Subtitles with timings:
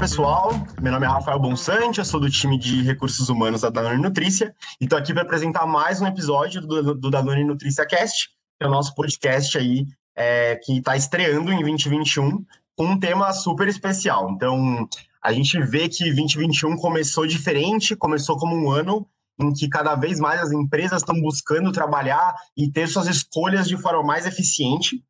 [0.00, 4.00] pessoal, meu nome é Rafael Bonsante, eu sou do time de recursos humanos da Danone
[4.00, 8.64] Nutrícia e estou aqui para apresentar mais um episódio do, do Danone Nutrícia Cast, que
[8.64, 9.86] é o nosso podcast aí
[10.16, 12.42] é, que está estreando em 2021
[12.74, 14.30] com um tema super especial.
[14.30, 14.88] Então,
[15.22, 19.06] a gente vê que 2021 começou diferente, começou como um ano
[19.40, 23.76] em que cada vez mais as empresas estão buscando trabalhar e ter suas escolhas de
[23.76, 25.02] forma mais eficiente.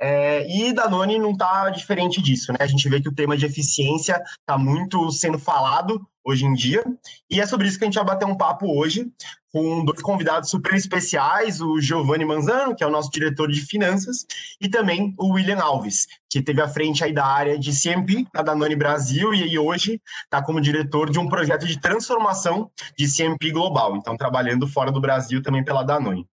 [0.00, 2.58] É, e Danone não está diferente disso, né?
[2.60, 6.82] A gente vê que o tema de eficiência está muito sendo falado hoje em dia,
[7.30, 9.06] e é sobre isso que a gente vai bater um papo hoje
[9.52, 14.26] com dois convidados super especiais, o Giovanni Manzano, que é o nosso diretor de finanças,
[14.60, 18.42] e também o William Alves, que teve à frente aí da área de CMP na
[18.42, 23.96] Danone Brasil e hoje está como diretor de um projeto de transformação de CMP global,
[23.96, 26.26] então trabalhando fora do Brasil também pela Danone.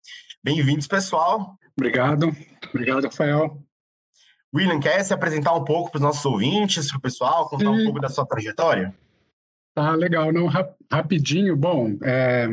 [0.43, 1.57] Bem-vindos, pessoal.
[1.77, 2.35] Obrigado.
[2.71, 3.63] Obrigado, Rafael.
[4.55, 7.83] William, quer se apresentar um pouco para os nossos ouvintes, para o pessoal, contar Sim.
[7.83, 8.95] um pouco da sua trajetória?
[9.75, 10.47] Tá legal, não
[10.91, 11.57] rapidinho.
[11.57, 12.47] Bom, é,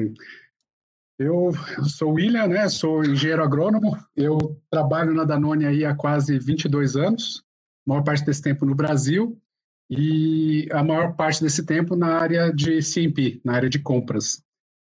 [1.19, 1.51] eu
[1.83, 2.69] sou William, né?
[2.69, 3.97] Sou engenheiro agrônomo.
[4.15, 7.43] Eu trabalho na Danone aí há quase 22 anos,
[7.85, 9.37] a maior parte desse tempo no Brasil
[9.89, 14.41] e a maior parte desse tempo na área de CMP, na área de compras.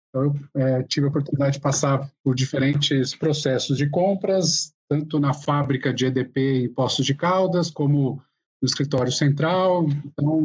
[0.10, 5.34] Então, eu é, tive a oportunidade de passar por diferentes processos de compras, tanto na
[5.34, 8.22] fábrica de EDP em Poços de Caldas, como
[8.62, 9.88] no escritório central.
[10.06, 10.44] Então,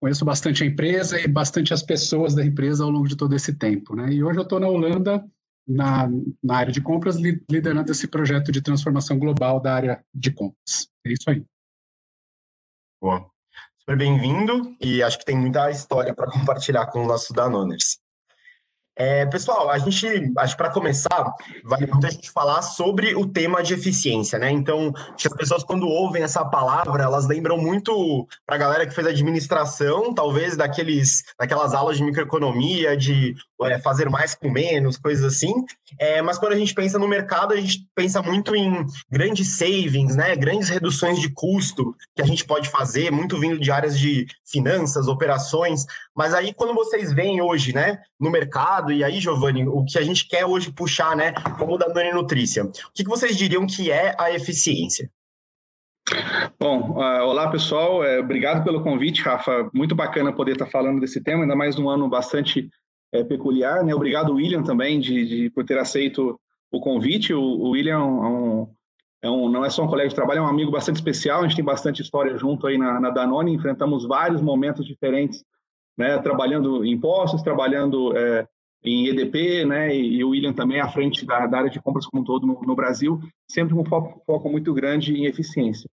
[0.00, 3.54] conheço bastante a empresa e bastante as pessoas da empresa ao longo de todo esse
[3.54, 3.94] tempo.
[3.94, 4.12] Né?
[4.12, 5.24] E hoje eu estou na Holanda,
[5.66, 6.08] na,
[6.42, 10.88] na área de compras, liderando esse projeto de transformação global da área de compras.
[11.04, 11.44] É isso aí.
[13.00, 13.30] Boa.
[13.78, 17.98] Super bem-vindo e acho que tem muita história para compartilhar com os nossos Danoners.
[19.00, 21.32] É, pessoal, a gente, acho para começar,
[21.62, 24.50] vale muito a gente falar sobre o tema de eficiência, né?
[24.50, 24.92] Então,
[25.24, 30.12] as pessoas, quando ouvem essa palavra, elas lembram muito para a galera que fez administração,
[30.12, 35.52] talvez daqueles, daquelas aulas de microeconomia, de é, fazer mais com menos, coisas assim.
[35.96, 40.16] É, mas quando a gente pensa no mercado, a gente pensa muito em grandes savings,
[40.16, 40.34] né?
[40.34, 45.06] Grandes reduções de custo que a gente pode fazer, muito vindo de áreas de finanças,
[45.06, 45.84] operações.
[46.18, 50.02] Mas aí, quando vocês veem hoje, né, no mercado, e aí, Giovanni, o que a
[50.02, 54.16] gente quer hoje puxar, né, como da Dani Nutrícia, o que, vocês diriam que é
[54.18, 55.08] a eficiência?
[56.58, 59.70] Bom, uh, olá pessoal, é, obrigado pelo convite, Rafa.
[59.72, 62.68] Muito bacana poder estar falando desse tema, ainda mais num ano bastante
[63.12, 63.84] é, peculiar.
[63.84, 63.94] Né?
[63.94, 66.36] Obrigado, William, também, de, de, por ter aceito
[66.72, 67.32] o convite.
[67.32, 68.68] O, o William é um,
[69.22, 71.40] é um, não é só um colega de trabalho, é um amigo bastante especial.
[71.40, 75.44] A gente tem bastante história junto aí na, na Danone, enfrentamos vários momentos diferentes,
[75.98, 76.16] né?
[76.18, 78.46] trabalhando em postos, trabalhando é,
[78.82, 79.94] em EDP, né?
[79.94, 82.60] E, o William também à frente da, da, área de compras como um todo no,
[82.62, 83.20] no Brasil,
[83.50, 85.90] sempre com um foco, foco muito grande em eficiência.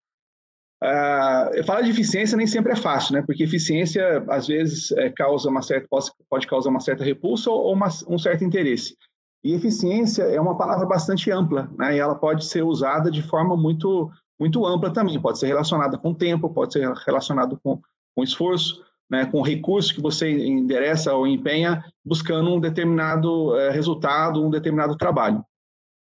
[0.82, 3.22] Uh, falar de eficiência nem sempre é fácil, né?
[3.22, 7.72] Porque eficiência às vezes é, causa uma certa pode, pode, causar uma certa repulsa ou
[7.72, 8.94] uma, um certo interesse.
[9.42, 11.96] E eficiência é uma palavra bastante ampla, né?
[11.96, 15.18] E ela pode ser usada de forma muito muito ampla também.
[15.20, 17.80] Pode ser relacionada com tempo, pode ser relacionado com,
[18.14, 19.26] com esforço, né?
[19.26, 25.44] Com recurso que você endereça ou empenha buscando um determinado é, resultado, um determinado trabalho.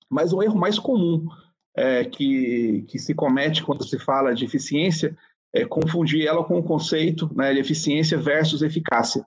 [0.07, 1.25] Mas o erro mais comum
[1.75, 5.17] é, que, que se comete quando se fala de eficiência
[5.53, 9.25] é confundir ela com o conceito né, de eficiência versus eficácia.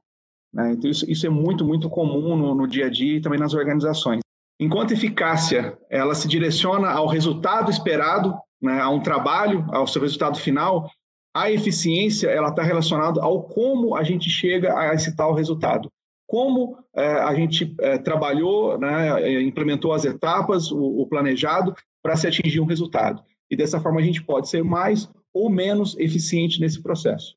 [0.52, 0.72] Né?
[0.72, 3.54] Então, isso, isso, é muito, muito comum no, no, dia a dia e também nas
[3.54, 4.20] organizações.
[4.60, 10.38] Enquanto eficácia ela se direciona ao resultado esperado, né, a um trabalho, ao seu resultado
[10.38, 10.88] final,
[11.34, 15.90] a eficiência ela está relacionada ao como a gente chega a esse tal resultado.
[16.26, 22.26] Como é, a gente é, trabalhou, né, implementou as etapas, o, o planejado, para se
[22.26, 23.22] atingir um resultado.
[23.50, 27.34] E dessa forma a gente pode ser mais ou menos eficiente nesse processo.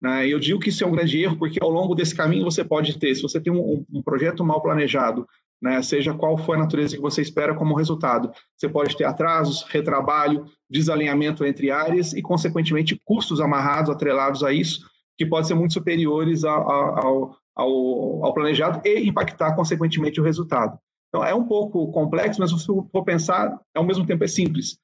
[0.00, 0.28] Né?
[0.28, 2.98] Eu digo que isso é um grande erro, porque ao longo desse caminho você pode
[2.98, 5.26] ter, se você tem um, um projeto mal planejado,
[5.60, 9.62] né, seja qual for a natureza que você espera como resultado, você pode ter atrasos,
[9.68, 14.88] retrabalho, desalinhamento entre áreas e, consequentemente, custos amarrados, atrelados a isso,
[15.18, 20.78] que podem ser muito superiores ao, ao, ao, planejado e impactar, consequentemente, o resultado.
[21.08, 24.78] Então, é um pouco complexo, mas se você for pensar, ao mesmo tempo é simples.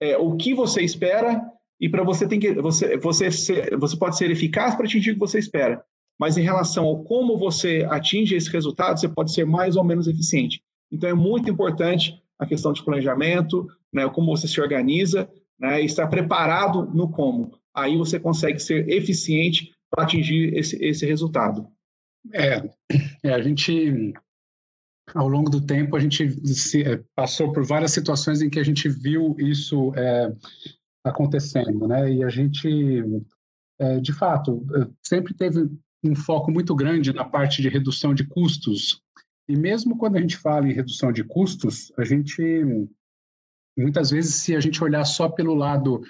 [0.00, 1.40] É, o que você espera
[1.80, 3.28] e para você tem que você você
[3.76, 5.82] você pode ser eficaz para atingir o que você espera,
[6.18, 10.06] mas em relação ao como você atinge esse resultado, você pode ser mais ou menos
[10.06, 10.62] eficiente.
[10.90, 15.28] Então é muito importante a questão de planejamento, né, como você se organiza,
[15.58, 17.58] né, estar preparado no como.
[17.74, 21.66] Aí você consegue ser eficiente para atingir esse, esse resultado.
[22.32, 22.68] É,
[23.22, 24.12] é, a gente
[25.14, 28.64] ao longo do tempo a gente se, é, passou por várias situações em que a
[28.64, 30.32] gente viu isso é,
[31.04, 32.12] acontecendo, né?
[32.12, 33.04] E a gente
[33.78, 34.64] é, de fato,
[35.02, 35.68] sempre teve
[36.06, 39.02] um foco muito grande na parte de redução de custos.
[39.48, 42.88] E mesmo quando a gente fala em redução de custos, a gente
[43.76, 46.02] muitas vezes, se a gente olhar só pelo lado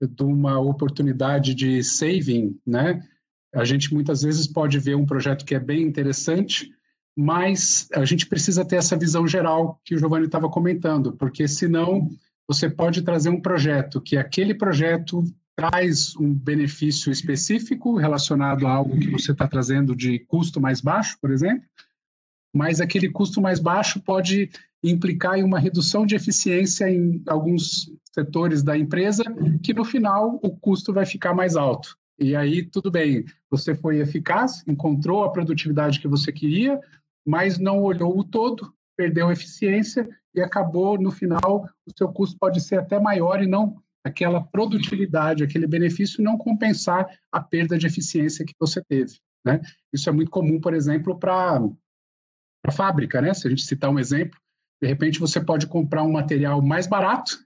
[0.00, 3.00] de uma oportunidade de saving, né,
[3.54, 6.72] a gente muitas vezes pode ver um projeto que é bem interessante,
[7.16, 12.10] mas a gente precisa ter essa visão geral que o Giovanni estava comentando, porque senão
[12.48, 15.22] você pode trazer um projeto que aquele projeto
[15.56, 21.18] traz um benefício específico relacionado a algo que você está trazendo de custo mais baixo,
[21.20, 21.66] por exemplo,
[22.54, 24.50] mas aquele custo mais baixo pode
[24.82, 29.24] implicar em uma redução de eficiência em alguns setores da empresa,
[29.62, 31.96] que no final o custo vai ficar mais alto.
[32.18, 36.78] E aí, tudo bem, você foi eficaz, encontrou a produtividade que você queria,
[37.26, 42.60] mas não olhou o todo, perdeu eficiência e acabou, no final, o seu custo pode
[42.60, 48.44] ser até maior e não aquela produtividade, aquele benefício não compensar a perda de eficiência
[48.44, 49.18] que você teve.
[49.44, 49.60] Né?
[49.92, 51.60] Isso é muito comum, por exemplo, para
[52.66, 53.20] a fábrica.
[53.20, 53.32] Né?
[53.34, 54.38] Se a gente citar um exemplo,
[54.80, 57.38] de repente você pode comprar um material mais barato,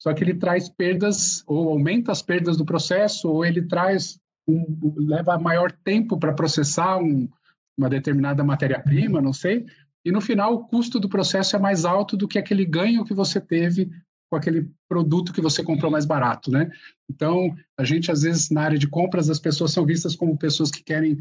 [0.00, 4.18] só que ele traz perdas ou aumenta as perdas do processo, ou ele traz
[4.48, 7.28] um, leva maior tempo para processar um,
[7.76, 9.64] uma determinada matéria-prima, não sei,
[10.04, 13.14] e no final o custo do processo é mais alto do que aquele ganho que
[13.14, 13.90] você teve
[14.32, 16.70] com aquele produto que você comprou mais barato, né?
[17.10, 20.70] Então, a gente às vezes na área de compras as pessoas são vistas como pessoas
[20.70, 21.18] que querem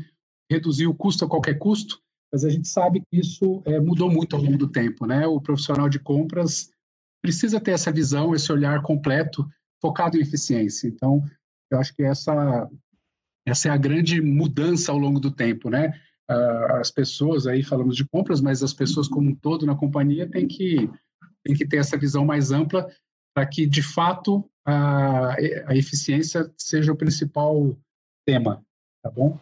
[0.49, 4.33] reduzir o custo a qualquer custo, mas a gente sabe que isso é, mudou muito
[4.33, 5.27] ao longo do tempo, né?
[5.27, 6.71] O profissional de compras
[7.21, 9.45] precisa ter essa visão, esse olhar completo,
[9.81, 10.87] focado em eficiência.
[10.87, 11.21] Então,
[11.69, 12.69] eu acho que essa
[13.45, 15.99] essa é a grande mudança ao longo do tempo, né?
[16.79, 20.47] as pessoas aí falamos de compras, mas as pessoas como um todo na companhia têm
[20.47, 20.89] que
[21.45, 22.89] tem que ter essa visão mais ampla
[23.33, 25.35] para que de fato a,
[25.67, 27.75] a eficiência seja o principal
[28.25, 28.63] tema,
[29.03, 29.39] tá bom?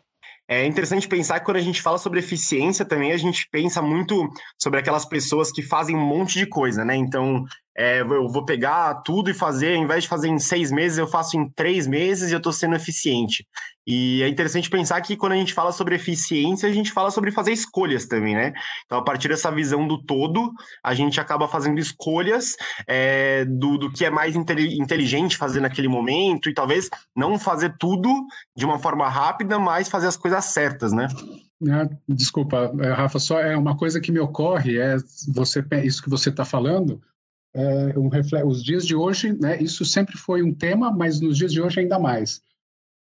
[0.47, 4.27] É interessante pensar que quando a gente fala sobre eficiência também, a gente pensa muito
[4.59, 6.95] sobre aquelas pessoas que fazem um monte de coisa, né?
[6.95, 7.45] Então,
[7.79, 11.07] é, eu vou pegar tudo e fazer, ao invés de fazer em seis meses, eu
[11.07, 13.47] faço em três meses e eu estou sendo eficiente.
[13.87, 17.31] E é interessante pensar que quando a gente fala sobre eficiência, a gente fala sobre
[17.31, 18.51] fazer escolhas também, né?
[18.85, 20.51] Então, a partir dessa visão do todo,
[20.83, 26.49] a gente acaba fazendo escolhas é, do, do que é mais inteligente fazer naquele momento
[26.49, 28.13] e talvez não fazer tudo
[28.53, 31.07] de uma forma rápida, mas fazer as coisas certas, né?
[31.69, 34.97] Ah, desculpa, é, Rafa, só é uma coisa que me ocorre, é
[35.33, 37.01] você isso que você está falando,
[37.53, 38.09] é um
[38.47, 41.79] os dias de hoje, né, isso sempre foi um tema, mas nos dias de hoje
[41.79, 42.41] ainda mais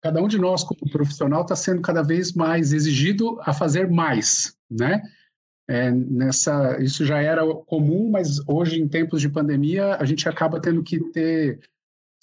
[0.02, 4.56] cada um de nós, como profissional, está sendo cada vez mais exigido a fazer mais,
[4.70, 5.02] né?
[5.70, 10.62] É, nessa, isso já era comum, mas hoje, em tempos de pandemia, a gente acaba
[10.62, 11.60] tendo que ter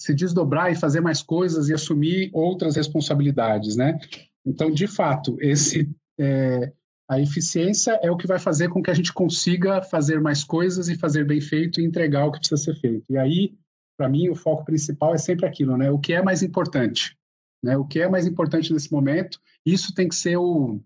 [0.01, 3.99] se desdobrar e fazer mais coisas e assumir outras responsabilidades, né?
[4.45, 5.89] Então, de fato, esse
[6.19, 6.73] é,
[7.09, 10.89] a eficiência é o que vai fazer com que a gente consiga fazer mais coisas
[10.89, 13.05] e fazer bem feito e entregar o que precisa ser feito.
[13.11, 13.55] E aí,
[13.97, 15.91] para mim, o foco principal é sempre aquilo, né?
[15.91, 17.17] O que é mais importante?
[17.63, 17.77] Né?
[17.77, 19.39] O que é mais importante nesse momento?
[19.67, 20.81] Isso tem que ser o,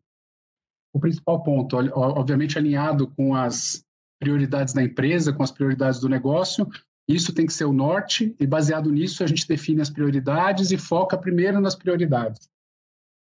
[0.93, 3.85] o principal ponto, obviamente alinhado com as
[4.21, 6.69] prioridades da empresa, com as prioridades do negócio.
[7.09, 10.76] Isso tem que ser o norte e baseado nisso a gente define as prioridades e
[10.76, 12.49] foca primeiro nas prioridades.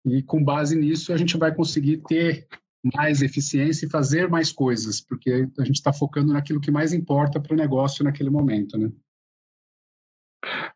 [0.06, 2.48] E com base nisso a gente vai conseguir ter
[2.84, 7.40] mais eficiência e fazer mais coisas, porque a gente está focando naquilo que mais importa
[7.40, 8.92] para o negócio naquele momento, né?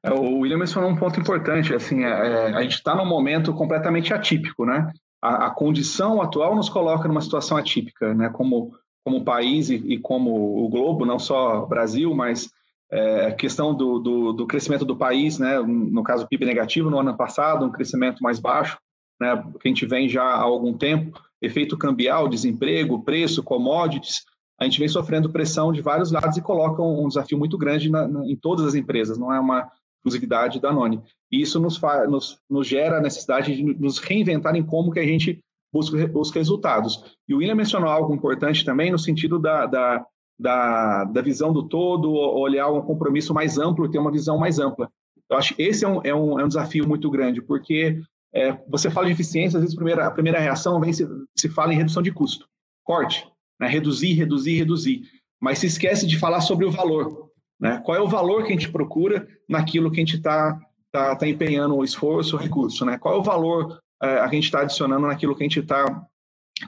[0.03, 3.53] É, o William mencionou um ponto importante, assim, é, é a gente está num momento
[3.53, 4.91] completamente atípico, né?
[5.21, 8.29] A, a, condição atual nos coloca numa situação atípica, né?
[8.29, 12.51] Como, como país e, e como o globo, não só Brasil, mas
[12.91, 15.59] é, questão do, do, do, crescimento do país, né?
[15.59, 18.77] No caso, PIB negativo no ano passado, um crescimento mais baixo,
[19.19, 19.35] né?
[19.59, 24.23] Que a gente vem já há algum tempo, efeito cambial, desemprego, preço, commodities,
[24.59, 28.07] a gente vem sofrendo pressão de vários lados e coloca um desafio muito grande na,
[28.07, 31.01] na, em todas as empresas, não é uma exclusividade da Noni.
[31.31, 35.05] E isso nos, nos, nos, gera a necessidade de nos reinventar em como que a
[35.05, 37.03] gente busca os resultados.
[37.27, 40.05] E o William mencionou algo importante também no sentido da, da,
[40.39, 44.89] da, da visão do todo, olhar um compromisso mais amplo, ter uma visão mais ampla.
[45.29, 47.99] Eu acho que esse é um, é um, é um desafio muito grande, porque
[48.35, 51.47] é, você fala de eficiência, às vezes a primeira, a primeira reação vem se, se
[51.47, 52.47] fala em redução de custo,
[52.83, 53.25] corte,
[53.59, 53.67] né?
[53.67, 55.01] reduzir, reduzir, reduzir.
[55.41, 57.31] Mas se esquece de falar sobre o valor.
[57.59, 57.81] Né?
[57.85, 60.59] Qual é o valor que a gente procura naquilo que a gente está
[60.91, 62.85] tá, tá empenhando o esforço, o recurso?
[62.85, 62.97] Né?
[62.97, 66.05] Qual é o valor é, a gente está adicionando naquilo que a gente está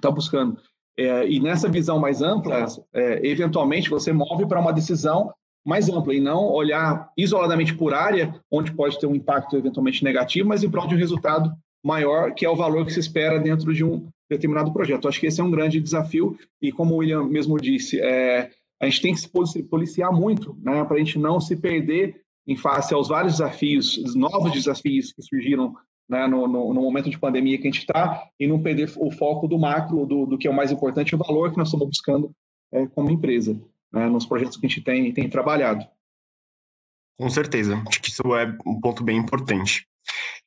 [0.02, 0.58] tá buscando?
[0.98, 5.34] É, e nessa visão mais ampla, é, eventualmente você move para uma decisão
[5.68, 10.48] mais ampla e não olhar isoladamente por área, onde pode ter um impacto eventualmente negativo,
[10.48, 11.52] mas em prol de um resultado
[11.84, 15.10] maior, que é o valor que se espera dentro de um determinado projeto.
[15.10, 18.50] Acho que esse é um grande desafio e, como o William mesmo disse, é,
[18.82, 22.56] a gente tem que se policiar muito né, para a gente não se perder em
[22.56, 25.76] face aos vários desafios, novos desafios que surgiram
[26.10, 29.12] né, no, no, no, momento de pandemia que a gente está e não perder o
[29.12, 31.88] foco do macro, do, do, que é o mais importante, o valor que nós estamos
[31.88, 32.32] buscando
[32.72, 33.60] é, como empresa,
[33.98, 35.86] né, nos projetos que a gente tem, tem trabalhado.
[37.18, 39.88] Com certeza, acho que isso é um ponto bem importante.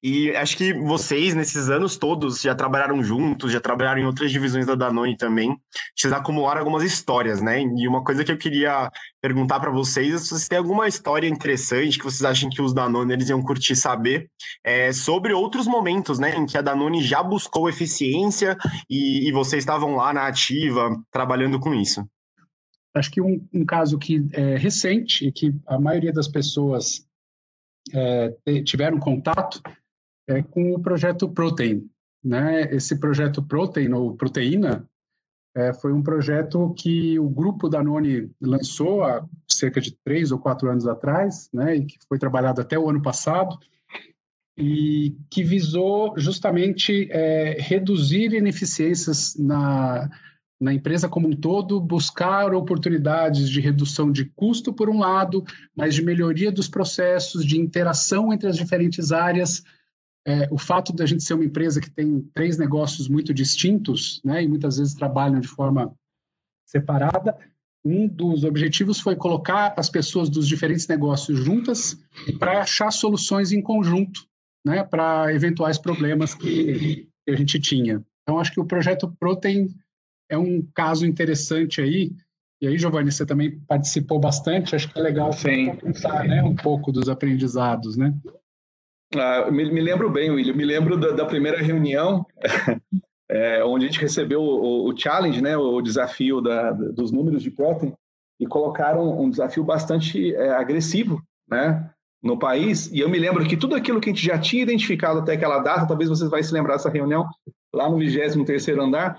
[0.02, 4.64] E acho que vocês, nesses anos todos, já trabalharam juntos, já trabalharam em outras divisões
[4.64, 5.54] da Danone também.
[5.94, 7.60] Vocês acumularam algumas histórias, né?
[7.60, 8.90] E uma coisa que eu queria
[9.20, 12.72] perguntar para vocês é se vocês têm alguma história interessante que vocês acham que os
[12.72, 14.30] Danone eles iam curtir saber
[14.64, 16.34] é, sobre outros momentos, né?
[16.34, 18.56] Em que a Danone já buscou eficiência
[18.88, 22.02] e, e vocês estavam lá na ativa trabalhando com isso.
[22.94, 27.06] Acho que um, um caso que é recente e que a maioria das pessoas
[27.92, 29.62] é, tiveram contato
[30.28, 31.88] é, com o projeto Protein.
[32.22, 32.62] Né?
[32.74, 34.88] Esse projeto Protein, ou Proteína,
[35.54, 40.38] é, foi um projeto que o grupo da Noni lançou há cerca de três ou
[40.38, 43.58] quatro anos atrás, né, e que foi trabalhado até o ano passado,
[44.56, 50.08] e que visou justamente é, reduzir ineficiências na,
[50.60, 55.42] na empresa como um todo, buscar oportunidades de redução de custo, por um lado,
[55.74, 59.62] mas de melhoria dos processos, de interação entre as diferentes áreas.
[60.26, 64.42] É, o fato da gente ser uma empresa que tem três negócios muito distintos, né,
[64.42, 65.94] e muitas vezes trabalham de forma
[66.66, 67.34] separada,
[67.82, 71.98] um dos objetivos foi colocar as pessoas dos diferentes negócios juntas
[72.38, 74.26] para achar soluções em conjunto,
[74.62, 78.04] né, para eventuais problemas que, que a gente tinha.
[78.22, 79.74] Então, acho que o projeto Protein
[80.30, 82.12] é um caso interessante aí.
[82.62, 85.30] E aí, Giovanni, você também participou bastante, acho que é legal
[85.82, 88.14] pensar né, um pouco dos aprendizados, né?
[89.16, 92.24] Ah, me, me, lembro bem, William, me lembro da, da primeira reunião,
[93.28, 97.50] é, onde a gente recebeu o, o, challenge, né, o desafio da, dos números de
[97.50, 97.92] Protein,
[98.38, 101.20] e colocaram um desafio bastante é, agressivo
[101.50, 101.90] né,
[102.22, 102.86] no país.
[102.92, 105.58] E eu me lembro que tudo aquilo que a gente já tinha identificado até aquela
[105.58, 107.26] data, talvez vocês vão se lembrar dessa reunião,
[107.74, 109.18] lá no 23 andar,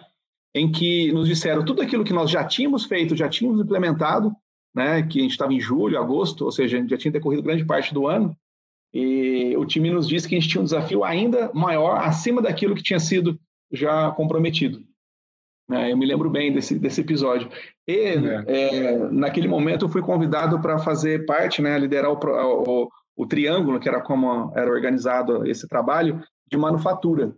[0.54, 4.32] em que nos disseram tudo aquilo que nós já tínhamos feito, já tínhamos implementado,
[4.76, 7.94] né, que a gente estava em julho, agosto, ou seja, já tinha decorrido grande parte
[7.94, 8.36] do ano,
[8.94, 12.76] e o time nos disse que a gente tinha um desafio ainda maior, acima daquilo
[12.76, 13.40] que tinha sido
[13.72, 14.84] já comprometido.
[15.72, 17.50] É, eu me lembro bem desse, desse episódio.
[17.88, 18.44] E, é.
[18.48, 23.80] É, naquele momento, eu fui convidado para fazer parte, né, liderar o, o, o, triângulo,
[23.80, 27.34] que era como era organizado esse trabalho, de manufatura.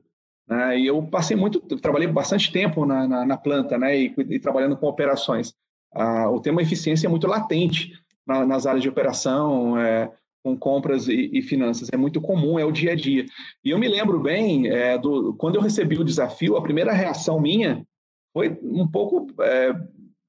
[0.47, 0.79] Né?
[0.79, 3.97] E eu passei muito, trabalhei bastante tempo na, na, na planta, né?
[3.97, 5.53] E, e, trabalhando com operações.
[5.93, 7.93] Ah, o tema eficiência é muito latente
[8.25, 10.11] na, nas áreas de operação, é,
[10.43, 11.89] com compras e, e, finanças.
[11.91, 13.25] É muito comum, é o dia a dia.
[13.63, 17.39] E eu me lembro bem, é, do, quando eu recebi o desafio, a primeira reação
[17.39, 17.85] minha
[18.33, 19.73] foi um pouco é,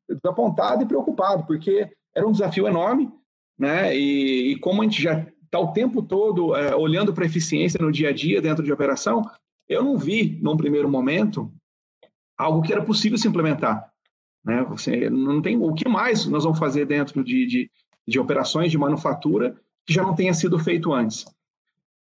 [0.09, 3.11] desapontado e preocupado, porque era um desafio enorme,
[3.59, 3.97] né?
[3.97, 7.91] E, e como a gente já está o tempo todo é, olhando para eficiência no
[7.91, 9.23] dia a dia dentro de operação,
[9.69, 11.53] eu não vi, num primeiro momento,
[12.37, 13.91] algo que era possível se implementar.
[14.45, 14.63] Né?
[14.65, 17.71] Você não tem o que mais nós vamos fazer dentro de, de,
[18.07, 19.57] de operações de manufatura
[19.87, 21.25] que já não tenha sido feito antes.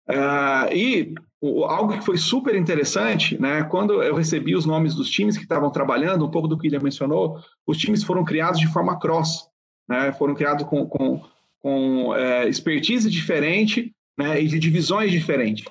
[0.09, 5.11] Uh, e o, algo que foi super interessante, né, quando eu recebi os nomes dos
[5.11, 8.67] times que estavam trabalhando, um pouco do que ele mencionou, os times foram criados de
[8.69, 9.49] forma cross,
[9.89, 11.23] né, foram criados com, com,
[11.61, 15.65] com é, expertise diferente né, e de divisões diferentes.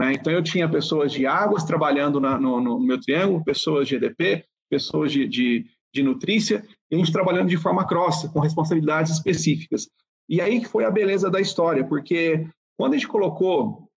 [0.00, 0.14] Né?
[0.14, 4.46] Então, eu tinha pessoas de águas trabalhando na, no, no, meu triângulo, pessoas de EDP,
[4.70, 9.90] pessoas de, de, de nutrícia, e a gente trabalhando de forma cross, com responsabilidades específicas.
[10.26, 13.90] E aí que foi a beleza da história, porque quando a gente colocou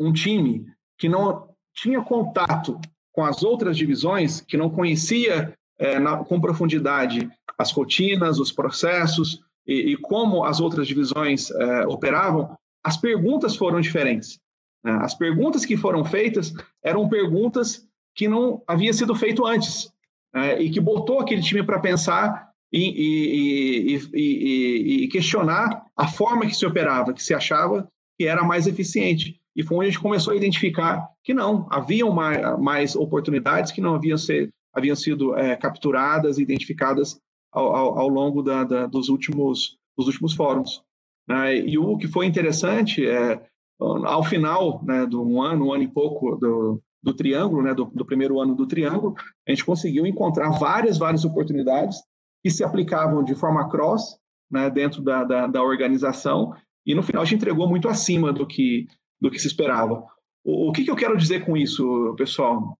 [0.00, 0.64] um time
[0.96, 2.80] que não tinha contato
[3.12, 9.42] com as outras divisões, que não conhecia é, na, com profundidade as rotinas, os processos
[9.66, 14.42] e, e como as outras divisões é, operavam, as perguntas foram diferentes.
[14.84, 14.98] Né?
[15.00, 19.90] As perguntas que foram feitas eram perguntas que não havia sido feito antes
[20.32, 20.60] né?
[20.60, 26.56] e que botou aquele time para pensar e, e, e, e, questionar a forma que
[26.56, 27.88] se operava, que se achava
[28.18, 29.40] que era mais eficiente.
[29.54, 33.80] E foi onde a gente começou a identificar que não, haviam mais, mais oportunidades que
[33.80, 37.20] não haviam, ser, haviam sido é, capturadas e identificadas
[37.52, 40.82] ao, ao, ao longo da, da, dos, últimos, dos últimos fóruns.
[41.28, 41.58] Né?
[41.58, 43.40] E o que foi interessante é
[44.04, 47.84] ao final né, do um ano, um ano e pouco do, do triângulo, né, do,
[47.86, 49.14] do, primeiro ano do triângulo,
[49.46, 51.98] a gente conseguiu encontrar várias, várias oportunidades
[52.42, 54.18] que se aplicavam de forma cross
[54.50, 56.52] né, dentro da, da, da, organização
[56.86, 58.86] e no final a gente entregou muito acima do que,
[59.20, 60.04] do que se esperava.
[60.44, 62.78] O, o que, que eu quero dizer com isso, pessoal?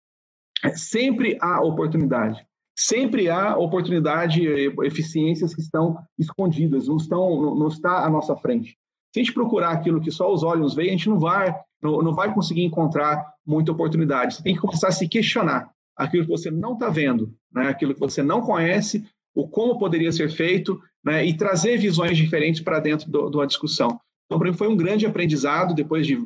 [0.63, 2.47] É, sempre há oportunidade.
[2.77, 4.43] Sempre há oportunidade
[4.83, 8.77] eficiências que estão escondidas, não, estão, não está à nossa frente.
[9.15, 12.03] Se a gente procurar aquilo que só os olhos veem, a gente não vai, não,
[12.03, 14.35] não vai conseguir encontrar muita oportunidade.
[14.35, 17.69] Você tem que começar a se questionar aquilo que você não está vendo, né?
[17.69, 21.25] aquilo que você não conhece, o como poderia ser feito, né?
[21.25, 24.01] e trazer visões diferentes para dentro de uma discussão.
[24.27, 26.19] Então, para mim, foi um grande aprendizado, depois de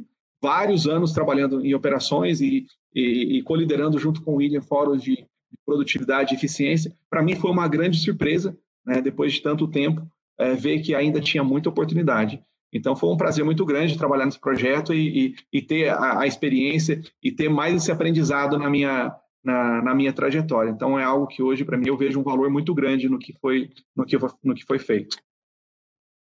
[0.42, 2.64] vários anos trabalhando em operações e,
[2.94, 5.26] e, e coliderando junto com o William fóruns de
[5.66, 6.90] produtividade e eficiência.
[7.10, 9.02] Para mim, foi uma grande surpresa, né?
[9.02, 12.42] depois de tanto tempo, é, ver que ainda tinha muita oportunidade.
[12.72, 16.26] Então, foi um prazer muito grande trabalhar nesse projeto e, e, e ter a, a,
[16.26, 20.70] experiência e ter mais esse aprendizado na minha, na, na minha trajetória.
[20.70, 23.32] Então é algo que hoje para mim eu vejo um valor muito grande no que
[23.40, 25.16] foi no que, no que foi feito.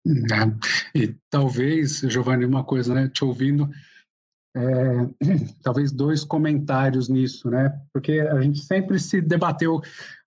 [0.06, 3.68] É, e talvez, Giovanni, uma coisa, né, te ouvindo,
[4.56, 4.60] é,
[5.62, 7.78] talvez dois comentários nisso, né?
[7.92, 9.80] Porque a gente sempre se debateu,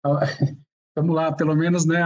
[0.95, 2.01] vamos lá, pelo menos, né?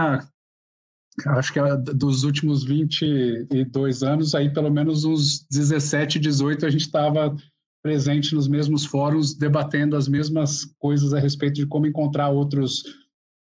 [1.26, 1.60] Acho que
[1.94, 7.34] dos últimos 22 anos, aí pelo menos uns 17, 18, a gente estava
[7.82, 12.84] presente nos mesmos fóruns, debatendo as mesmas coisas a respeito de como encontrar outros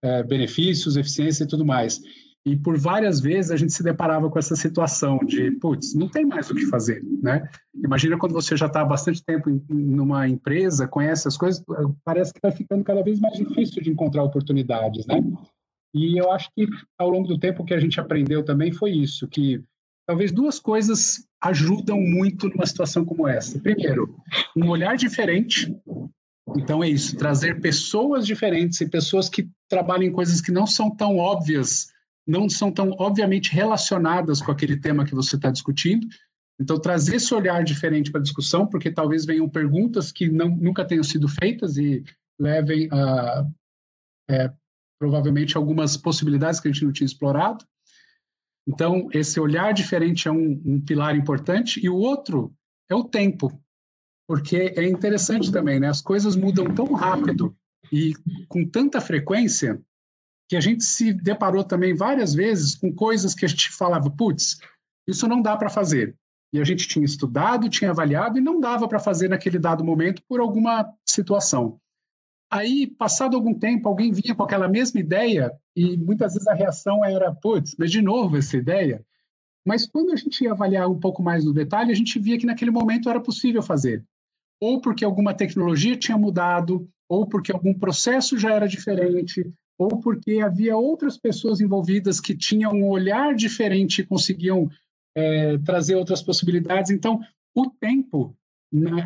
[0.02, 2.00] é, benefícios, eficiência e tudo mais.
[2.44, 6.26] E por várias vezes a gente se deparava com essa situação de, putz, não tem
[6.26, 7.48] mais o que fazer, né?
[7.84, 11.62] Imagina quando você já está há bastante tempo em, numa empresa, conhece as coisas,
[12.04, 15.22] parece que vai ficando cada vez mais difícil de encontrar oportunidades, né?
[15.94, 16.66] E eu acho que
[16.98, 19.62] ao longo do tempo o que a gente aprendeu também foi isso, que
[20.06, 23.58] talvez duas coisas ajudam muito numa situação como essa.
[23.60, 24.16] Primeiro,
[24.56, 25.74] um olhar diferente.
[26.56, 30.94] Então é isso, trazer pessoas diferentes e pessoas que trabalhem em coisas que não são
[30.94, 31.88] tão óbvias,
[32.26, 36.06] não são tão obviamente relacionadas com aquele tema que você está discutindo.
[36.60, 40.84] Então trazer esse olhar diferente para a discussão, porque talvez venham perguntas que não, nunca
[40.84, 42.04] tenham sido feitas e
[42.38, 43.46] levem a
[44.30, 44.52] é,
[45.02, 47.66] provavelmente algumas possibilidades que a gente não tinha explorado.
[48.68, 51.84] Então, esse olhar diferente é um, um pilar importante.
[51.84, 52.54] E o outro
[52.88, 53.50] é o tempo,
[54.28, 55.88] porque é interessante também, né?
[55.88, 57.52] As coisas mudam tão rápido
[57.90, 58.14] e
[58.46, 59.82] com tanta frequência
[60.48, 64.58] que a gente se deparou também várias vezes com coisas que a gente falava, putz,
[65.04, 66.16] isso não dá para fazer.
[66.52, 70.22] E a gente tinha estudado, tinha avaliado e não dava para fazer naquele dado momento
[70.28, 71.80] por alguma situação.
[72.52, 77.02] Aí, passado algum tempo, alguém vinha com aquela mesma ideia e muitas vezes a reação
[77.02, 79.02] era, putz, mas de novo essa ideia?
[79.66, 82.44] Mas quando a gente ia avaliar um pouco mais no detalhe, a gente via que
[82.44, 84.04] naquele momento era possível fazer.
[84.60, 90.40] Ou porque alguma tecnologia tinha mudado, ou porque algum processo já era diferente, ou porque
[90.40, 94.68] havia outras pessoas envolvidas que tinham um olhar diferente e conseguiam
[95.16, 96.90] é, trazer outras possibilidades.
[96.90, 97.18] Então,
[97.54, 98.36] o tempo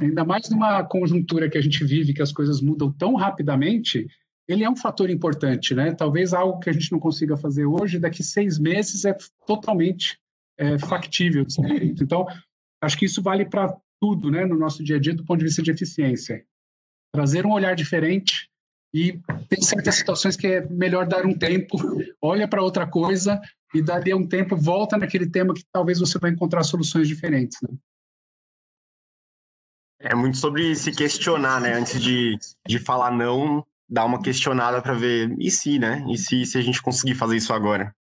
[0.01, 4.07] ainda mais numa conjuntura que a gente vive, que as coisas mudam tão rapidamente,
[4.49, 5.93] ele é um fator importante, né?
[5.93, 10.19] Talvez algo que a gente não consiga fazer hoje, daqui seis meses é totalmente
[10.57, 12.05] é, factível de ser feito.
[12.05, 12.27] Então,
[12.81, 15.47] acho que isso vale para tudo, né, no nosso dia a dia, do ponto de
[15.47, 16.45] vista de eficiência.
[17.13, 18.49] Trazer um olhar diferente
[18.95, 21.77] e tem certas situações que é melhor dar um tempo,
[22.23, 23.41] olha para outra coisa
[23.75, 27.59] e dali a um tempo volta naquele tema que talvez você vai encontrar soluções diferentes.
[27.63, 27.77] Né?
[29.99, 31.73] É muito sobre se questionar, né?
[31.73, 36.05] Antes de, de falar não, dar uma questionada para ver e se, né?
[36.09, 37.95] E se, se a gente conseguir fazer isso agora.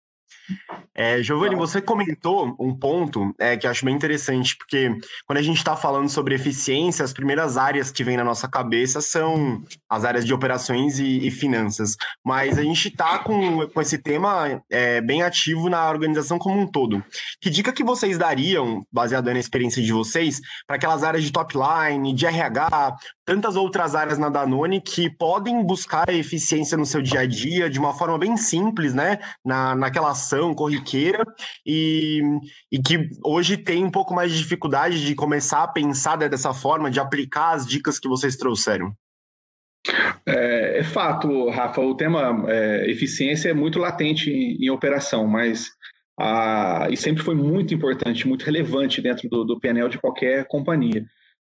[0.94, 5.56] É, Giovanni, você comentou um ponto é, que acho bem interessante, porque quando a gente
[5.56, 10.24] está falando sobre eficiência, as primeiras áreas que vêm na nossa cabeça são as áreas
[10.24, 11.96] de operações e, e finanças.
[12.24, 16.66] Mas a gente está com, com esse tema é, bem ativo na organização como um
[16.66, 17.02] todo.
[17.40, 21.54] Que dica que vocês dariam, baseado na experiência de vocês, para aquelas áreas de top
[21.56, 27.20] line, de RH, tantas outras áreas na Danone que podem buscar eficiência no seu dia
[27.20, 29.18] a dia de uma forma bem simples, né?
[29.44, 31.24] Na, naquela ação corriqueira
[31.64, 32.20] e,
[32.72, 36.90] e que hoje tem um pouco mais de dificuldade de começar a pensar dessa forma,
[36.90, 38.92] de aplicar as dicas que vocês trouxeram.
[40.26, 45.70] É, é fato, Rafa, o tema é, eficiência é muito latente em, em operação, mas
[46.18, 51.04] a, e sempre foi muito importante, muito relevante dentro do, do PNL de qualquer companhia.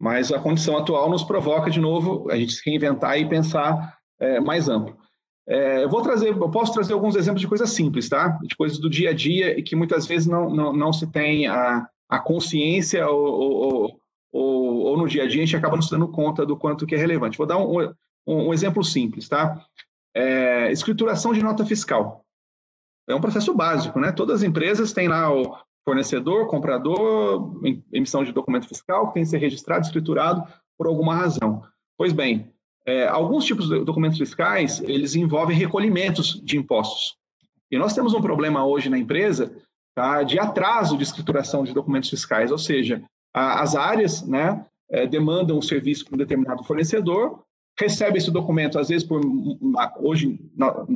[0.00, 4.38] Mas a condição atual nos provoca, de novo, a gente se reinventar e pensar é,
[4.40, 4.96] mais amplo.
[5.48, 8.38] É, eu vou trazer, eu posso trazer alguns exemplos de coisas simples, tá?
[8.42, 11.46] De coisas do dia a dia e que muitas vezes não, não, não se tem
[11.46, 15.82] a, a consciência ou, ou, ou, ou, no dia a dia a gente acaba não
[15.82, 17.38] se dando conta do quanto que é relevante.
[17.38, 17.80] Vou dar um,
[18.26, 19.64] um, um exemplo simples, tá?
[20.14, 22.26] É, escrituração de nota fiscal.
[23.08, 24.12] é um processo básico, né?
[24.12, 27.58] Todas as empresas têm lá o fornecedor, comprador,
[27.90, 30.44] emissão de documento fiscal, que tem que ser registrado, escriturado
[30.76, 31.62] por alguma razão.
[31.96, 32.52] Pois bem,
[32.88, 37.18] é, alguns tipos de documentos fiscais, eles envolvem recolhimentos de impostos.
[37.70, 39.54] E nós temos um problema hoje na empresa
[39.94, 43.02] tá, de atraso de escrituração de documentos fiscais, ou seja,
[43.34, 47.42] a, as áreas né, é, demandam o serviço para um determinado fornecedor,
[47.78, 49.20] recebe esse documento, às vezes, por,
[50.00, 50.86] hoje, na,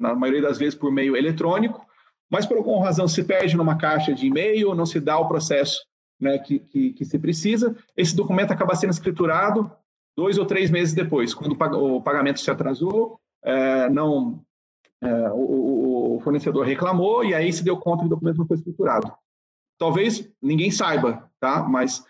[0.00, 1.84] na maioria das vezes, por meio eletrônico,
[2.30, 5.84] mas por alguma razão se perde numa caixa de e-mail, não se dá o processo
[6.18, 9.70] né, que, que, que, se precisa, esse documento acaba sendo escriturado
[10.16, 14.42] dois ou três meses depois, quando o pagamento se atrasou, é, não
[15.02, 18.56] é, o, o, fornecedor reclamou e aí se deu conta que o documento não foi
[18.56, 19.12] escriturado.
[19.78, 21.62] Talvez ninguém saiba, tá?
[21.62, 22.04] Mas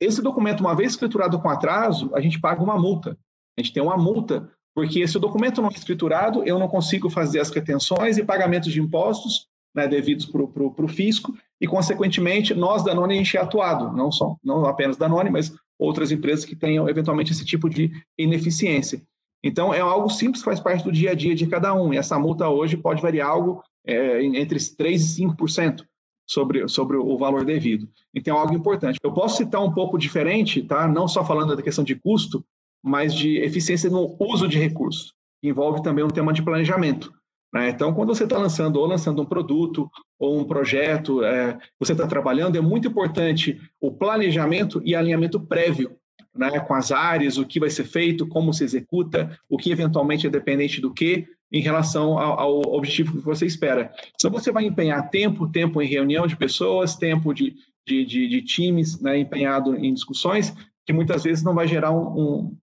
[0.00, 3.16] esse documento, uma vez escriturado com atraso, a gente paga uma multa.
[3.56, 7.10] A gente tem uma multa, porque se o documento não é escriturado, eu não consigo
[7.10, 12.82] fazer as retenções e pagamentos de impostos né, devidos para o fisco, e, consequentemente, nós
[12.82, 16.44] da None a gente é atuado, não, só, não apenas da None, mas outras empresas
[16.44, 19.02] que tenham, eventualmente, esse tipo de ineficiência.
[19.44, 21.96] Então, é algo simples que faz parte do dia a dia de cada um, e
[21.96, 25.84] essa multa hoje pode variar algo é, entre 3% e 5%
[26.26, 27.88] sobre, sobre o valor devido.
[28.14, 28.98] Então, é algo importante.
[29.02, 30.86] Eu posso citar um pouco diferente, tá?
[30.86, 32.44] não só falando da questão de custo,
[32.82, 35.12] mas de eficiência no uso de recursos.
[35.42, 37.12] Envolve também um tema de planejamento.
[37.52, 37.68] Né?
[37.68, 39.90] Então, quando você está lançando ou lançando um produto
[40.22, 45.96] ou um projeto, é, você está trabalhando, é muito importante o planejamento e alinhamento prévio
[46.32, 50.24] né, com as áreas, o que vai ser feito, como se executa, o que eventualmente
[50.24, 53.92] é dependente do que, em relação ao, ao objetivo que você espera.
[54.14, 58.42] Então, você vai empenhar tempo, tempo em reunião de pessoas, tempo de, de, de, de
[58.42, 60.54] times né, empenhado em discussões,
[60.86, 62.56] que muitas vezes não vai gerar um, um,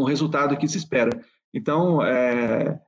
[0.00, 1.18] um resultado que se espera.
[1.52, 2.78] Então, é,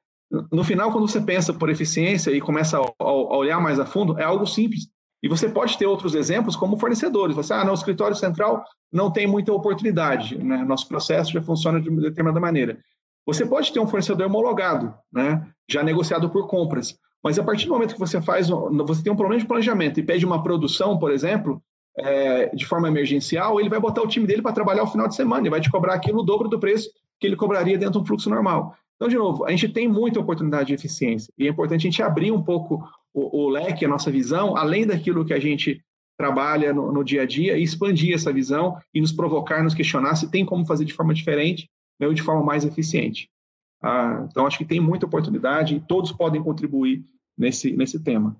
[0.51, 4.25] no final, quando você pensa por eficiência e começa a, olhar mais a fundo, é
[4.25, 4.89] algo simples.
[5.23, 7.37] E você pode ter outros exemplos como fornecedores.
[7.37, 10.65] Você, ah, não, o escritório central não tem muita oportunidade, né?
[10.65, 12.79] nosso processo já funciona de uma determinada maneira.
[13.27, 15.47] Você pode ter um fornecedor homologado, né?
[15.71, 19.17] já negociado por compras, mas a partir do momento que você faz, você tem um
[19.17, 21.63] problema de planejamento e pede uma produção, por exemplo,
[21.97, 25.15] é, de forma emergencial, ele vai botar o time dele para trabalhar o final de
[25.15, 26.91] semana e vai te cobrar aquilo o dobro do preço
[27.21, 28.75] que ele cobraria dentro de um fluxo normal.
[28.97, 32.03] Então, de novo, a gente tem muita oportunidade de eficiência e é importante a gente
[32.03, 35.83] abrir um pouco o, o leque, a nossa visão, além daquilo que a gente
[36.17, 40.15] trabalha no, no, dia a dia e expandir essa visão e nos provocar, nos questionar
[40.15, 43.29] se tem como fazer de forma diferente né, ou de forma mais eficiente.
[43.83, 47.05] Ah, então, acho que tem muita oportunidade e todos podem contribuir
[47.37, 48.37] nesse, nesse tema.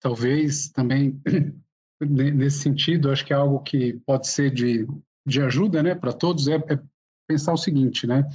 [0.00, 1.20] Talvez também,
[2.00, 4.86] nesse sentido, acho que é algo que pode ser de,
[5.26, 6.80] de ajuda né, para todos, é, é
[7.28, 8.26] pensar o seguinte, né?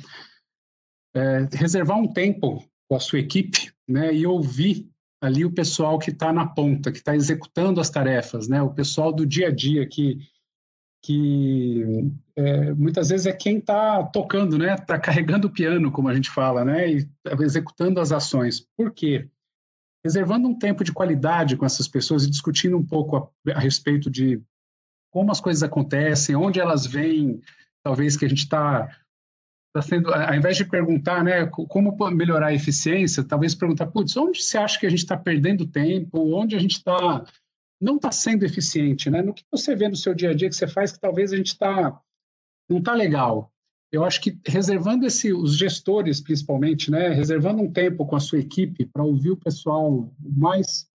[1.16, 4.90] É, reservar um tempo com a sua equipe né, e ouvir
[5.22, 9.12] ali o pessoal que está na ponta, que está executando as tarefas, né, o pessoal
[9.14, 10.20] do dia a dia que,
[11.02, 16.14] que é, muitas vezes é quem está tocando, né, está carregando o piano, como a
[16.14, 17.10] gente fala, né, e
[17.42, 18.68] executando as ações.
[18.78, 19.28] Por quê?
[20.04, 24.12] Reservando um tempo de qualidade com essas pessoas e discutindo um pouco a, a respeito
[24.12, 24.40] de
[25.12, 27.40] como as coisas acontecem, onde elas vêm,
[27.82, 28.90] talvez que a gente está
[29.78, 34.42] está sendo, ao invés de perguntar, né, como melhorar a eficiência, talvez perguntar, putz, onde
[34.42, 37.26] você acha que a gente está perdendo tempo, onde a gente está
[37.80, 39.22] não está sendo eficiente, né?
[39.22, 41.38] No que você vê no seu dia a dia que você faz que talvez a
[41.38, 42.00] gente está
[42.70, 43.52] não está legal.
[43.92, 48.40] Eu acho que reservando esse, os gestores principalmente, né, reservando um tempo com a sua
[48.40, 50.88] equipe para ouvir o pessoal o mais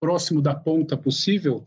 [0.00, 1.66] próximo da ponta possível,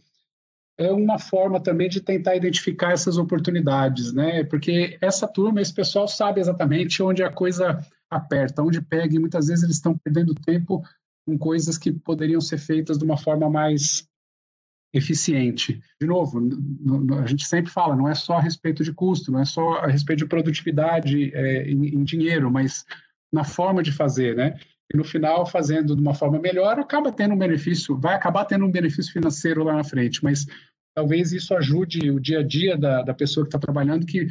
[0.79, 4.45] é uma forma também de tentar identificar essas oportunidades, né?
[4.45, 9.47] Porque essa turma, esse pessoal sabe exatamente onde a coisa aperta, onde pega, e muitas
[9.47, 10.81] vezes eles estão perdendo tempo
[11.27, 14.07] com coisas que poderiam ser feitas de uma forma mais
[14.93, 15.81] eficiente.
[16.01, 16.39] De novo,
[17.21, 19.87] a gente sempre fala, não é só a respeito de custo, não é só a
[19.87, 22.85] respeito de produtividade é, em, em dinheiro, mas
[23.31, 24.57] na forma de fazer, né?
[24.91, 28.65] E no final, fazendo de uma forma melhor, acaba tendo um benefício, vai acabar tendo
[28.65, 30.47] um benefício financeiro lá na frente, mas
[30.99, 34.27] talvez isso ajude o dia a dia da, da pessoa que está trabalhando, que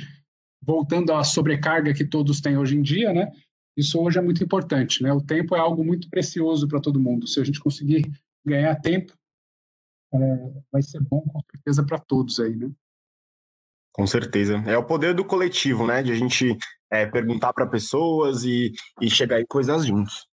[0.62, 3.32] voltando à sobrecarga que todos têm hoje em dia, né?
[3.74, 5.10] Isso hoje é muito importante, né?
[5.10, 7.26] O tempo é algo muito precioso para todo mundo.
[7.26, 8.12] Se a gente conseguir
[8.44, 9.14] ganhar tempo,
[10.12, 10.18] é,
[10.70, 12.70] vai ser bom com certeza para todos aí, né?
[13.90, 14.62] Com certeza.
[14.66, 16.02] É o poder do coletivo, né?
[16.02, 16.54] De a gente
[16.90, 20.28] é, perguntar para pessoas e, e chegar em coisas juntos.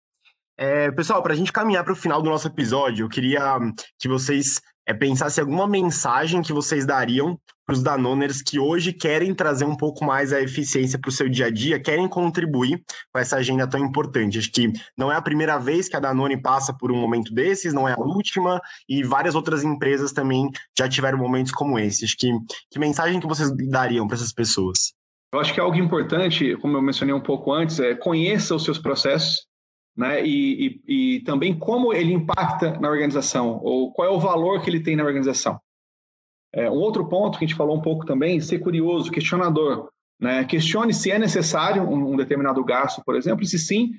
[0.58, 3.60] É, pessoal, para a gente caminhar para o final do nosso episódio, eu queria
[4.00, 8.92] que vocês é pensar se alguma mensagem que vocês dariam para os Danoners que hoje
[8.92, 12.84] querem trazer um pouco mais a eficiência para o seu dia a dia, querem contribuir
[13.14, 14.40] com essa agenda tão importante.
[14.40, 17.74] Acho que não é a primeira vez que a Danone passa por um momento desses,
[17.74, 22.04] não é a última, e várias outras empresas também já tiveram momentos como esse.
[22.04, 22.32] Acho que
[22.70, 24.94] que mensagem que vocês dariam para essas pessoas?
[25.34, 28.78] Eu acho que algo importante, como eu mencionei um pouco antes, é conheça os seus
[28.78, 29.46] processos,
[29.96, 30.26] né?
[30.26, 34.70] E, e, e, também como ele impacta na organização, ou qual é o valor que
[34.70, 35.60] ele tem na organização.
[36.54, 39.90] É, um outro ponto que a gente falou um pouco também, ser curioso, questionador.
[40.20, 40.44] Né?
[40.46, 43.92] Questione se é necessário um, um determinado gasto, por exemplo, e se sim,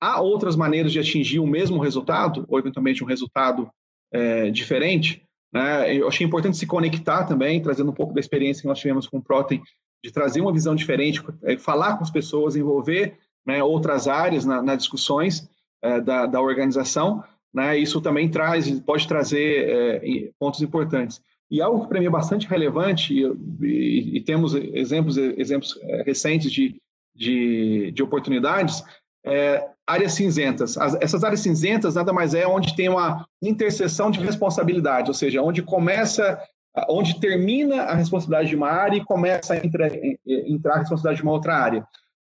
[0.00, 3.70] há outras maneiras de atingir o mesmo resultado, ou eventualmente um resultado
[4.12, 5.22] é, diferente.
[5.52, 5.94] Né?
[5.94, 9.18] Eu achei importante se conectar também, trazendo um pouco da experiência que nós tivemos com
[9.18, 9.62] o Protein,
[10.02, 14.62] de trazer uma visão diferente, é, falar com as pessoas, envolver né, outras áreas nas
[14.62, 15.48] na discussões
[15.82, 21.22] é, da, da, organização, né, isso também traz, pode trazer é, pontos importantes.
[21.50, 23.24] E algo que para mim é bastante relevante, e,
[23.64, 26.76] e, e temos exemplos, exemplos é, recentes de,
[27.16, 28.84] de, de oportunidades,
[29.24, 30.76] é, áreas cinzentas.
[30.76, 35.40] As, essas áreas cinzentas nada mais é onde tem uma interseção de responsabilidade, ou seja,
[35.40, 36.38] onde começa,
[36.90, 39.90] onde termina a responsabilidade de uma área e começa a entrar,
[40.26, 41.86] entrar a responsabilidade de uma outra área.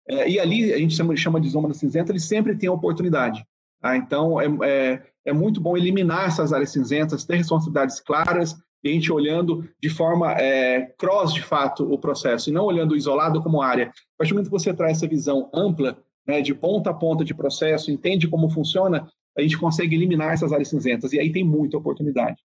[0.08, 3.44] É, e ali, a gente chama, chama de zona cinzenta, ele sempre tem oportunidade.
[3.80, 3.96] Tá?
[3.96, 8.92] Então, é, é, é, muito bom eliminar essas áreas cinzentas, ter responsabilidades claras, e a
[8.92, 13.62] gente olhando de forma é, cross, de fato, o processo, e não olhando isolado como
[13.62, 13.86] área.
[13.86, 17.24] A partir do momento que você traz essa visão ampla, né, de ponta a ponta
[17.24, 21.44] de processo, entende como funciona, a gente consegue eliminar essas áreas cinzentas, e aí tem
[21.44, 22.36] muita oportunidade.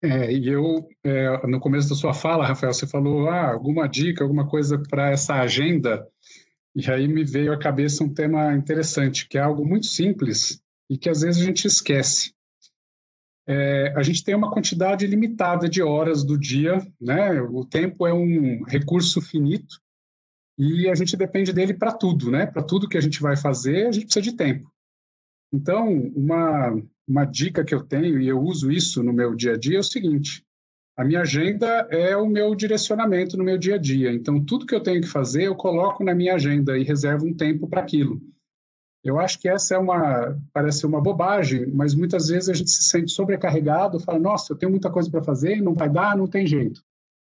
[0.00, 4.22] É, e eu, é, no começo da sua fala, Rafael, você falou ah, alguma dica,
[4.22, 6.06] alguma coisa para essa agenda
[6.78, 10.96] e aí me veio à cabeça um tema interessante, que é algo muito simples e
[10.96, 12.32] que às vezes a gente esquece.
[13.48, 17.42] É, a gente tem uma quantidade limitada de horas do dia, né?
[17.42, 19.80] O tempo é um recurso finito
[20.56, 22.46] e a gente depende dele para tudo, né?
[22.46, 24.72] Para tudo que a gente vai fazer, a gente precisa de tempo.
[25.52, 29.58] Então, uma, uma dica que eu tenho, e eu uso isso no meu dia a
[29.58, 30.44] dia, é o seguinte:
[30.98, 34.12] a minha agenda é o meu direcionamento no meu dia a dia.
[34.12, 37.32] Então, tudo que eu tenho que fazer, eu coloco na minha agenda e reservo um
[37.32, 38.20] tempo para aquilo.
[39.04, 42.82] Eu acho que essa é uma parece uma bobagem, mas muitas vezes a gente se
[42.82, 46.44] sente sobrecarregado, fala: "Nossa, eu tenho muita coisa para fazer, não vai dar, não tem
[46.44, 46.82] jeito".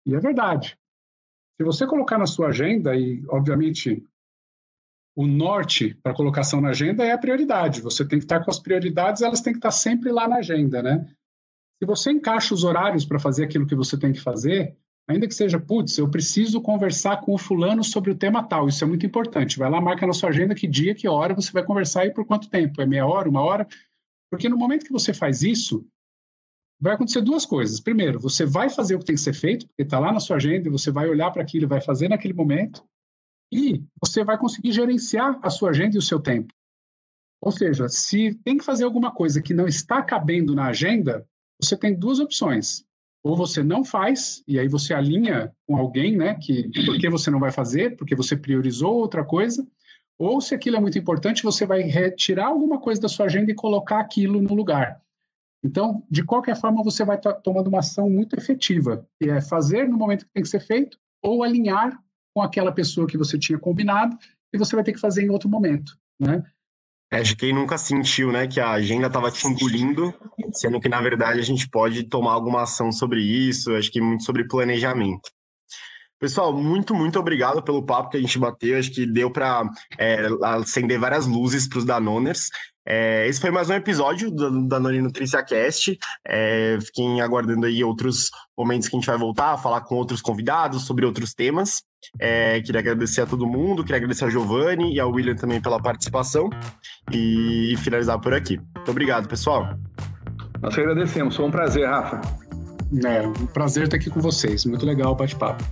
[0.07, 0.79] E é verdade.
[1.57, 4.01] Se você colocar na sua agenda e, obviamente,
[5.17, 7.81] o norte para colocação na agenda é a prioridade.
[7.81, 10.81] Você tem que estar com as prioridades, elas têm que estar sempre lá na agenda,
[10.81, 11.16] né?
[11.79, 14.77] Se você encaixa os horários para fazer aquilo que você tem que fazer,
[15.09, 18.83] ainda que seja, putz, eu preciso conversar com o fulano sobre o tema tal, isso
[18.83, 19.59] é muito importante.
[19.59, 22.25] Vai lá, marca na sua agenda que dia, que hora você vai conversar e por
[22.25, 22.81] quanto tempo.
[22.81, 23.67] É meia hora, uma hora?
[24.31, 25.87] Porque no momento que você faz isso,
[26.81, 27.79] vai acontecer duas coisas.
[27.81, 30.37] Primeiro, você vai fazer o que tem que ser feito, porque está lá na sua
[30.37, 32.85] agenda, e você vai olhar para aquilo vai fazer naquele momento,
[33.53, 36.53] e você vai conseguir gerenciar a sua agenda e o seu tempo.
[37.41, 41.27] Ou seja, se tem que fazer alguma coisa que não está cabendo na agenda,
[41.61, 42.85] você tem duas opções.
[43.25, 47.29] Ou você não faz, e aí você alinha com alguém, né, que por que você
[47.29, 49.67] não vai fazer, porque você priorizou outra coisa,
[50.19, 53.55] ou se aquilo é muito importante, você vai retirar alguma coisa da sua agenda e
[53.55, 55.03] colocar aquilo no lugar.
[55.65, 59.89] Então, de qualquer forma, você vai estar tomando uma ação muito efetiva, que é fazer
[59.89, 62.01] no momento que tem que ser feito, ou alinhar
[62.33, 64.17] com aquela pessoa que você tinha combinado,
[64.53, 66.45] e você vai ter que fazer em outro momento, né?
[67.13, 70.13] É, acho que quem nunca sentiu, né, que a agenda estava te engolindo,
[70.53, 74.25] sendo que na verdade a gente pode tomar alguma ação sobre isso, acho que muito
[74.25, 75.31] sobre planejamento.
[76.19, 78.79] Pessoal, muito, muito obrigado pelo papo que a gente bateu.
[78.79, 82.49] Acho que deu para é, acender várias luzes para os Danoners.
[82.87, 85.99] É, esse foi mais um episódio do Danone Nutrícia Cast.
[86.25, 90.23] É, fiquem aguardando aí outros momentos que a gente vai voltar a falar com outros
[90.23, 91.83] convidados sobre outros temas.
[92.21, 95.83] É, queria agradecer a todo mundo, queria agradecer a Giovanni e ao William também pela
[95.83, 96.49] participação
[97.13, 98.59] e finalizar por aqui.
[98.77, 99.67] Muito obrigado, pessoal.
[100.63, 102.21] Nós que agradecemos, foi um prazer, Rafa.
[103.05, 104.65] É, um prazer estar aqui com vocês.
[104.65, 105.65] Muito legal o bate-papo.